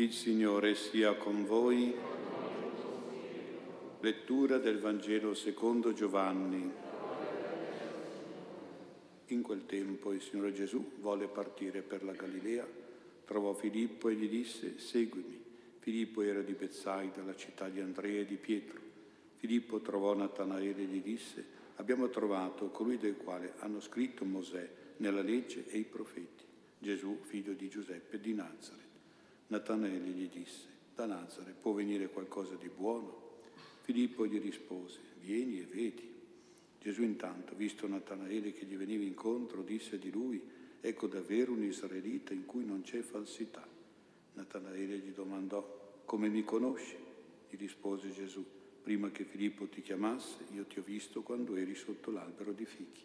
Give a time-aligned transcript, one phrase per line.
[0.00, 1.92] Il Signore sia con voi.
[3.98, 6.70] Lettura del Vangelo secondo Giovanni.
[9.26, 12.64] In quel tempo il Signore Gesù volle partire per la Galilea,
[13.24, 15.42] trovò Filippo e gli disse, seguimi.
[15.80, 18.78] Filippo era di Bezzaida, la città di Andrea e di Pietro.
[19.38, 21.44] Filippo trovò Natanaele e gli disse,
[21.74, 26.44] abbiamo trovato colui del quale hanno scritto Mosè nella legge e i profeti,
[26.78, 28.87] Gesù, figlio di Giuseppe di Nazareth.
[29.48, 33.26] Natanaele gli disse, da Nazare può venire qualcosa di buono?
[33.80, 36.16] Filippo gli rispose, vieni e vedi.
[36.78, 40.40] Gesù intanto, visto Natanaele che gli veniva incontro, disse di lui,
[40.80, 43.66] ecco davvero un israelita in cui non c'è falsità.
[44.34, 46.96] Natanaele gli domandò, come mi conosci?
[47.48, 48.44] Gli rispose Gesù,
[48.82, 53.02] prima che Filippo ti chiamasse, io ti ho visto quando eri sotto l'albero di fichi.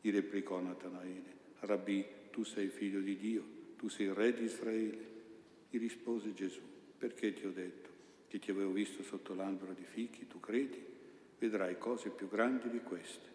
[0.00, 3.44] Gli replicò Natanaele, Rabbi, tu sei figlio di Dio,
[3.76, 5.11] tu sei re di Israele.
[5.72, 6.60] Gli rispose Gesù,
[6.98, 7.88] perché ti ho detto
[8.28, 10.84] che ti avevo visto sotto l'albero di fichi, tu credi?
[11.38, 13.26] Vedrai cose più grandi di queste.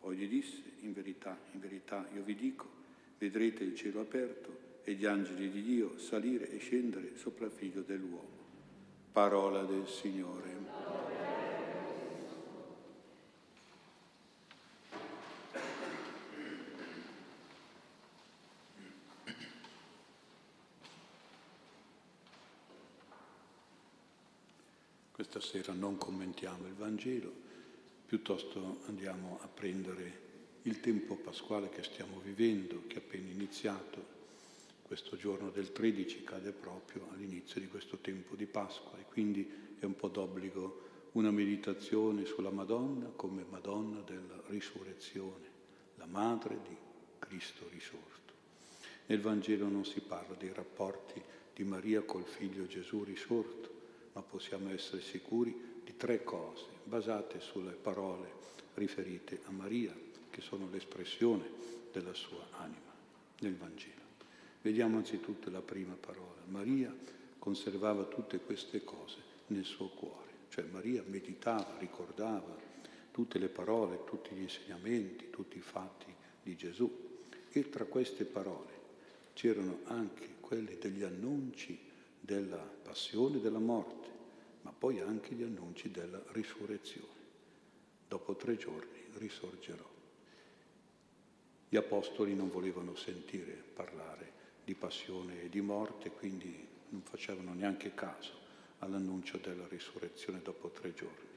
[0.00, 2.66] Poi gli disse, in verità, in verità, io vi dico,
[3.18, 7.82] vedrete il cielo aperto e gli angeli di Dio salire e scendere sopra il figlio
[7.82, 8.40] dell'uomo.
[9.12, 10.91] Parola del Signore.
[25.72, 27.32] Sera non commentiamo il Vangelo,
[28.06, 30.20] piuttosto andiamo a prendere
[30.62, 34.20] il tempo pasquale che stiamo vivendo, che è appena iniziato.
[34.82, 39.84] Questo giorno del 13 cade proprio all'inizio di questo tempo di Pasqua e quindi è
[39.84, 45.48] un po' d'obbligo una meditazione sulla Madonna come Madonna della risurrezione,
[45.96, 46.76] la madre di
[47.18, 48.32] Cristo risorto.
[49.06, 51.20] Nel Vangelo non si parla dei rapporti
[51.54, 53.71] di Maria col figlio Gesù risorto,
[54.12, 58.40] ma possiamo essere sicuri di tre cose basate sulle parole
[58.74, 59.94] riferite a Maria,
[60.30, 61.44] che sono l'espressione
[61.92, 62.92] della sua anima
[63.40, 64.00] nel Vangelo.
[64.62, 66.40] Vediamo anzitutto la prima parola.
[66.46, 66.94] Maria
[67.38, 69.18] conservava tutte queste cose
[69.48, 72.56] nel suo cuore, cioè Maria meditava, ricordava
[73.10, 77.10] tutte le parole, tutti gli insegnamenti, tutti i fatti di Gesù
[77.50, 78.80] e tra queste parole
[79.34, 81.78] c'erano anche quelle degli annunci
[82.24, 84.02] della passione e della morte
[84.62, 87.20] ma poi anche gli annunci della risurrezione.
[88.08, 89.90] Dopo tre giorni risorgerò.
[91.68, 97.94] Gli apostoli non volevano sentire parlare di passione e di morte, quindi non facevano neanche
[97.94, 98.40] caso
[98.80, 101.30] all'annuncio della risurrezione dopo tre giorni.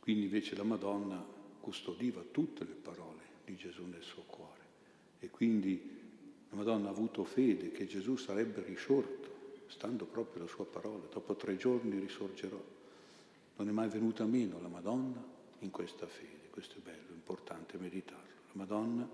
[0.00, 1.24] Quindi invece la Madonna
[1.60, 4.60] custodiva tutte le parole di Gesù nel suo cuore
[5.20, 5.91] e quindi
[6.52, 9.30] la Madonna ha avuto fede che Gesù sarebbe risorto
[9.68, 12.62] stando proprio la sua parola, dopo tre giorni risorgerò.
[13.56, 15.24] Non è mai venuta meno la Madonna
[15.60, 18.40] in questa fede, questo è bello, importante meditarlo.
[18.48, 19.08] La Madonna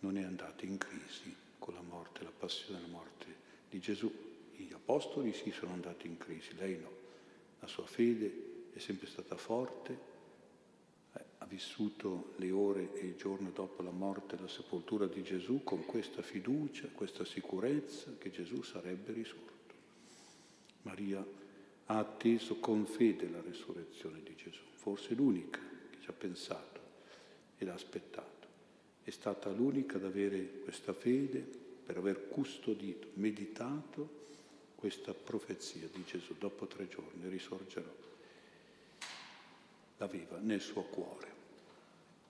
[0.00, 3.26] non è andata in crisi con la morte, la passione della morte
[3.70, 4.12] di Gesù.
[4.54, 6.90] Gli apostoli sì sono andati in crisi, lei no.
[7.60, 10.12] La sua fede è sempre stata forte,
[11.46, 15.84] vissuto le ore e il giorno dopo la morte e la sepoltura di Gesù con
[15.84, 19.52] questa fiducia, questa sicurezza che Gesù sarebbe risorto.
[20.82, 21.24] Maria
[21.86, 25.60] ha atteso con fede la resurrezione di Gesù, forse l'unica
[25.90, 26.80] che ci ha pensato
[27.58, 28.46] e l'ha aspettato.
[29.02, 31.40] È stata l'unica ad avere questa fede
[31.84, 34.22] per aver custodito, meditato
[34.76, 36.34] questa profezia di Gesù.
[36.38, 38.02] Dopo tre giorni risorgerò.
[39.98, 41.33] L'aveva nel suo cuore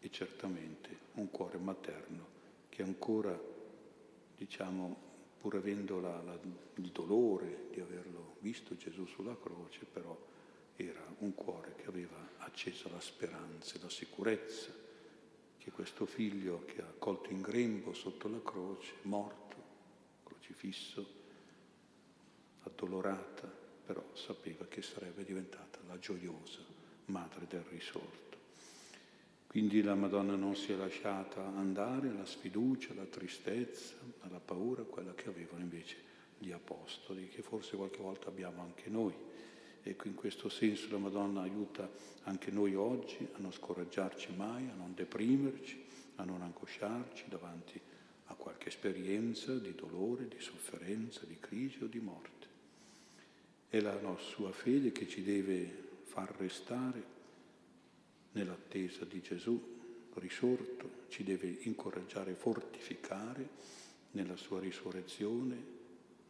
[0.05, 2.27] e certamente un cuore materno
[2.69, 3.35] che ancora,
[4.37, 4.95] diciamo,
[5.41, 6.39] pur avendo la, la,
[6.75, 10.15] il dolore di averlo visto Gesù sulla croce, però
[10.77, 14.71] era un cuore che aveva acceso la speranza e la sicurezza
[15.57, 19.57] che questo figlio che ha colto in grembo sotto la croce, morto,
[20.23, 21.23] crocifisso,
[22.65, 23.51] addolorata,
[23.87, 26.61] però sapeva che sarebbe diventata la gioiosa
[27.07, 28.24] madre del risorto.
[29.55, 35.15] Quindi la Madonna non si è lasciata andare alla sfiducia, alla tristezza, alla paura, quella
[35.15, 35.97] che avevano invece
[36.41, 39.15] gli Apostoli, che forse qualche volta abbiamo anche noi.
[39.81, 41.89] Ecco, in questo senso la Madonna aiuta
[42.25, 45.85] anche noi oggi a non scoraggiarci mai, a non deprimerci,
[46.17, 47.81] a non angosciarci davanti
[48.25, 52.47] a qualche esperienza di dolore, di sofferenza, di crisi o di morte.
[53.69, 57.14] È la sua fede che ci deve far restare
[58.35, 59.73] nell'attesa di Gesù
[60.15, 63.49] risorto, ci deve incoraggiare, fortificare
[64.13, 65.73] nella sua risurrezione,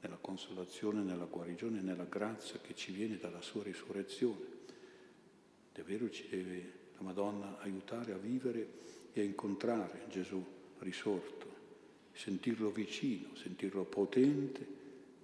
[0.01, 4.62] nella consolazione, nella guarigione, nella grazia che ci viene dalla sua risurrezione.
[5.73, 8.69] Davvero ci deve la Madonna aiutare a vivere
[9.12, 10.45] e a incontrare Gesù
[10.79, 11.53] risorto,
[12.12, 14.83] sentirlo vicino, sentirlo potente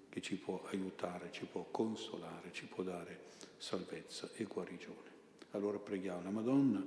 [0.09, 5.10] che ci può aiutare, ci può consolare, ci può dare salvezza e guarigione.
[5.53, 6.85] Allora preghiamo la Madonna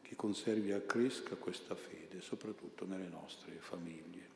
[0.00, 4.34] che conservi e accresca questa fede, soprattutto nelle nostre famiglie.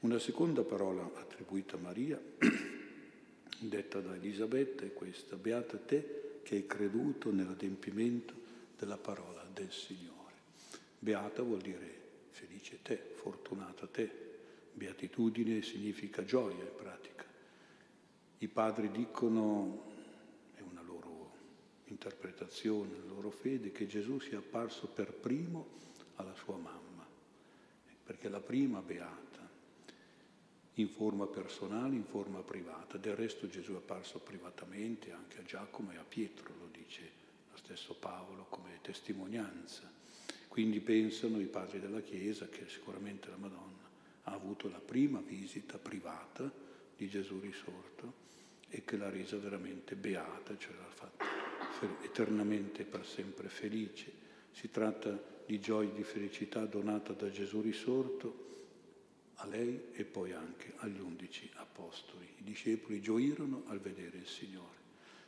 [0.00, 2.20] Una seconda parola attribuita a Maria,
[3.58, 8.34] detta da Elisabetta, è questa, beata te che hai creduto nell'adempimento
[8.78, 10.34] della parola del Signore.
[10.98, 11.98] Beata vuol dire
[12.30, 14.10] felice te, fortunata te,
[14.72, 17.24] beatitudine significa gioia in pratica.
[18.38, 19.89] I padri dicono
[21.92, 25.78] interpretazione, la loro fede, che Gesù sia apparso per primo
[26.16, 27.06] alla sua mamma,
[28.04, 29.48] perché la prima beata,
[30.74, 32.96] in forma personale, in forma privata.
[32.96, 37.18] Del resto Gesù è apparso privatamente anche a Giacomo e a Pietro, lo dice
[37.50, 39.90] lo stesso Paolo come testimonianza.
[40.48, 43.88] Quindi pensano i padri della Chiesa che sicuramente la Madonna
[44.24, 46.50] ha avuto la prima visita privata
[46.96, 48.28] di Gesù risorto
[48.68, 51.39] e che l'ha resa veramente beata, cioè l'ha fatta
[52.02, 54.12] eternamente per sempre felice.
[54.50, 58.48] Si tratta di gioia e di felicità donata da Gesù risorto
[59.36, 62.28] a lei e poi anche agli undici apostoli.
[62.38, 64.78] I discepoli gioirono al vedere il Signore.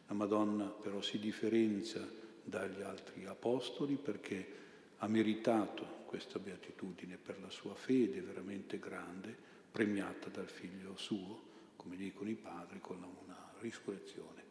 [0.09, 2.07] La Madonna però si differenzia
[2.45, 4.61] dagli altri apostoli perché
[4.99, 9.35] ha meritato questa beatitudine per la sua fede veramente grande,
[9.73, 14.42] premiata dal figlio suo, come dicono i padri, con una risurrezione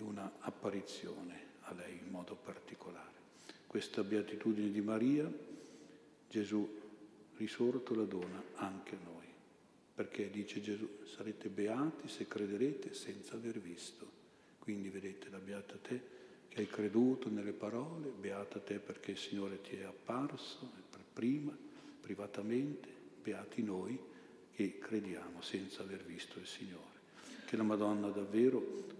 [0.00, 3.18] e una apparizione a lei in modo particolare.
[3.66, 5.30] Questa beatitudine di Maria,
[6.28, 6.78] Gesù
[7.36, 9.26] risorto la dona anche a noi,
[9.94, 14.18] perché dice Gesù, sarete beati se crederete senza aver visto.
[14.58, 16.18] Quindi vedete la beata te
[16.48, 21.56] che hai creduto nelle parole, beata te perché il Signore ti è apparso per prima,
[22.00, 22.88] privatamente,
[23.22, 23.98] beati noi
[24.52, 26.98] che crediamo senza aver visto il Signore.
[27.46, 28.98] Che la Madonna davvero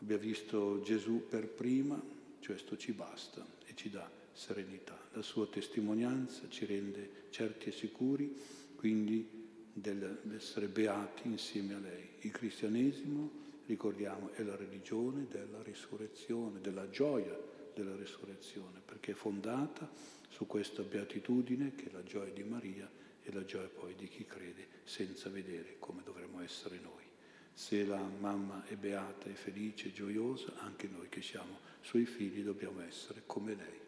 [0.00, 2.00] abbia visto Gesù per prima,
[2.44, 4.98] questo ci basta e ci dà serenità.
[5.12, 8.34] La sua testimonianza ci rende certi e sicuri,
[8.74, 9.28] quindi
[9.72, 12.08] dell'essere beati insieme a lei.
[12.20, 13.30] Il cristianesimo,
[13.66, 17.38] ricordiamo, è la religione della risurrezione, della gioia
[17.74, 19.88] della risurrezione, perché è fondata
[20.28, 22.90] su questa beatitudine che è la gioia di Maria
[23.22, 27.09] e la gioia poi di chi crede senza vedere come dovremmo essere noi.
[27.52, 32.42] Se la mamma è beata e felice e gioiosa, anche noi che siamo suoi figli
[32.42, 33.80] dobbiamo essere come lei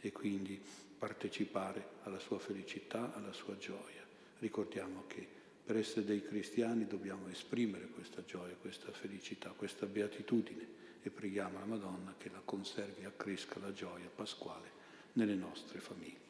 [0.00, 0.60] e quindi
[0.98, 4.04] partecipare alla sua felicità, alla sua gioia.
[4.38, 5.26] Ricordiamo che
[5.64, 11.64] per essere dei cristiani dobbiamo esprimere questa gioia, questa felicità, questa beatitudine e preghiamo la
[11.64, 14.70] Madonna che la conservi e accresca la gioia pasquale
[15.14, 16.24] nelle nostre famiglie.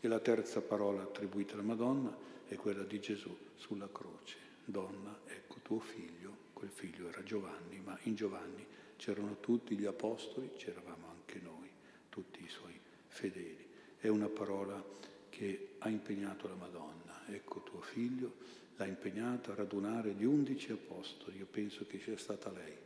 [0.00, 2.16] E la terza parola attribuita alla Madonna
[2.46, 4.49] è quella di Gesù sulla croce.
[4.70, 10.52] Donna, ecco tuo figlio, quel figlio era Giovanni, ma in Giovanni c'erano tutti gli apostoli,
[10.56, 11.68] c'eravamo anche noi,
[12.08, 13.66] tutti i suoi fedeli.
[13.98, 14.82] È una parola
[15.28, 18.34] che ha impegnato la Madonna, ecco tuo figlio,
[18.76, 22.76] l'ha impegnata a radunare gli undici apostoli, io penso che sia stata lei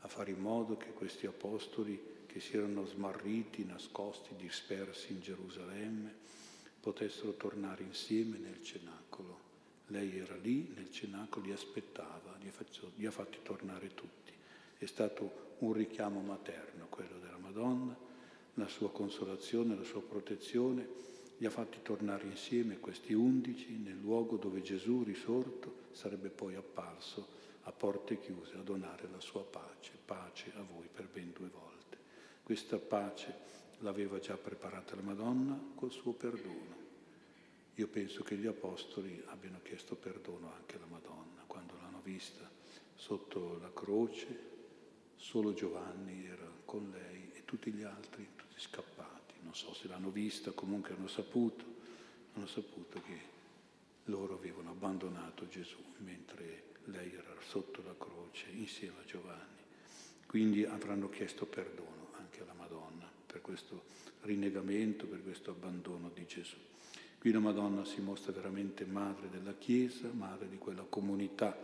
[0.00, 6.14] a fare in modo che questi apostoli che si erano smarriti, nascosti, dispersi in Gerusalemme,
[6.80, 9.52] potessero tornare insieme nel cenacolo
[9.88, 14.32] lei era lì nel cenacolo, li aspettava, li, faccio, li ha fatti tornare tutti.
[14.78, 17.96] È stato un richiamo materno quello della Madonna,
[18.54, 21.02] la sua consolazione, la sua protezione,
[21.38, 27.42] li ha fatti tornare insieme questi undici nel luogo dove Gesù risorto sarebbe poi apparso
[27.62, 31.98] a porte chiuse a donare la sua pace, pace a voi per ben due volte.
[32.42, 36.83] Questa pace l'aveva già preparata la Madonna col suo perdono
[37.76, 42.48] io penso che gli Apostoli abbiano chiesto perdono anche alla Madonna quando l'hanno vista
[42.94, 44.52] sotto la croce,
[45.16, 49.34] solo Giovanni era con lei e tutti gli altri tutti scappati.
[49.42, 51.64] Non so se l'hanno vista, comunque hanno saputo,
[52.34, 53.32] hanno saputo che
[54.04, 59.62] loro avevano abbandonato Gesù mentre lei era sotto la croce insieme a Giovanni.
[60.26, 63.84] Quindi avranno chiesto perdono anche alla Madonna per questo
[64.22, 66.56] rinnegamento, per questo abbandono di Gesù.
[67.24, 71.58] Qui la Madonna si mostra veramente madre della Chiesa, madre di quella comunità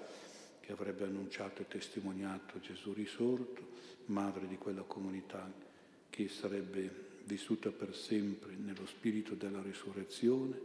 [0.59, 3.69] che avrebbe annunciato e testimoniato Gesù risorto,
[4.07, 5.53] madre di quella comunità
[6.09, 10.59] che sarebbe vissuta per sempre nello spirito della risurrezione,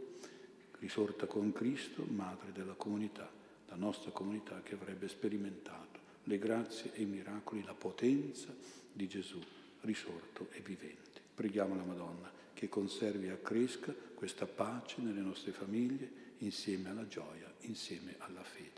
[0.78, 3.30] risorta con Cristo, madre della comunità,
[3.68, 8.54] la nostra comunità che avrebbe sperimentato le grazie e i miracoli, la potenza
[8.90, 9.42] di Gesù
[9.82, 11.20] risorto e vivente.
[11.34, 17.52] Preghiamo la Madonna che conservi e accresca questa pace nelle nostre famiglie insieme alla gioia,
[17.60, 18.75] insieme alla fede.